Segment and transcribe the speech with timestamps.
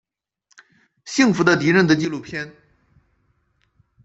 [1.05, 2.51] 幸福的敌人的纪录片。